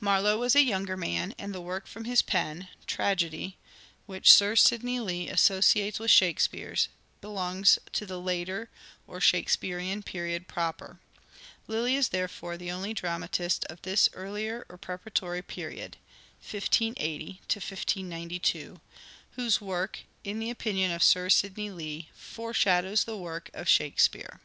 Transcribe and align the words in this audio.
320 0.00 0.02
"SHAKESPEARE" 0.02 0.02
IDENTIFIED 0.02 0.02
Marlowe 0.02 0.40
was 0.40 0.56
a 0.56 0.68
younger 0.68 0.96
man, 0.96 1.32
and 1.38 1.54
the 1.54 1.60
work 1.60 1.86
from 1.86 2.06
his 2.06 2.22
pen 2.22 2.66
(tragedy) 2.88 3.56
which 4.06 4.32
Sir 4.32 4.56
Sidney 4.56 4.98
Lee 4.98 5.28
associates 5.28 6.00
with 6.00 6.10
Shakespeare's, 6.10 6.88
belongs 7.20 7.78
to 7.92 8.04
the 8.04 8.20
later 8.20 8.68
or" 9.06 9.20
Shakespearean" 9.20 10.02
period 10.02 10.48
proper. 10.48 10.98
Lyly 11.68 11.94
is 11.94 12.08
therefore 12.08 12.56
the 12.56 12.72
only 12.72 12.92
dramatist 12.92 13.64
of 13.66 13.80
this 13.82 14.08
earlier 14.12 14.66
or 14.68 14.76
preparatory 14.76 15.40
period 15.42 15.96
(1580 16.40 17.38
1592) 17.46 18.80
whose 19.36 19.60
work, 19.60 20.00
in 20.24 20.40
the 20.40 20.50
opinion 20.50 20.90
of 20.90 21.04
Sir 21.04 21.28
Sidney 21.28 21.70
Lee, 21.70 22.08
fore 22.12 22.52
shadows 22.52 23.04
the 23.04 23.16
work 23.16 23.50
of" 23.54 23.68
Shakespeare." 23.68 24.40